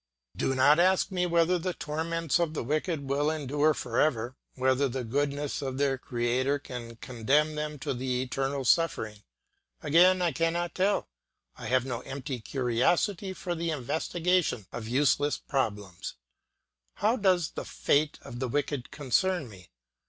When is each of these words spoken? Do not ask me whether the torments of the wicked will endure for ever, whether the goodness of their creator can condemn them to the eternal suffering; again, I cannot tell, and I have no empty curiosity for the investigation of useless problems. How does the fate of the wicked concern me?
Do 0.35 0.55
not 0.55 0.79
ask 0.79 1.11
me 1.11 1.27
whether 1.27 1.59
the 1.59 1.75
torments 1.75 2.39
of 2.39 2.55
the 2.55 2.63
wicked 2.63 3.07
will 3.07 3.29
endure 3.29 3.75
for 3.75 3.99
ever, 3.99 4.35
whether 4.55 4.89
the 4.89 5.03
goodness 5.03 5.61
of 5.61 5.77
their 5.77 5.99
creator 5.99 6.57
can 6.57 6.95
condemn 6.95 7.53
them 7.53 7.77
to 7.77 7.93
the 7.93 8.23
eternal 8.23 8.65
suffering; 8.65 9.21
again, 9.83 10.19
I 10.19 10.31
cannot 10.31 10.73
tell, 10.73 11.07
and 11.55 11.67
I 11.67 11.69
have 11.69 11.85
no 11.85 11.99
empty 11.99 12.39
curiosity 12.39 13.31
for 13.31 13.53
the 13.53 13.69
investigation 13.69 14.65
of 14.71 14.87
useless 14.87 15.37
problems. 15.37 16.15
How 16.95 17.15
does 17.15 17.51
the 17.51 17.63
fate 17.63 18.17
of 18.23 18.39
the 18.39 18.47
wicked 18.47 18.89
concern 18.89 19.47
me? 19.49 19.69